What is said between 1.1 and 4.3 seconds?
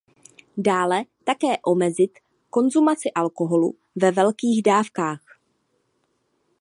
také omezit konzumaci alkoholu ve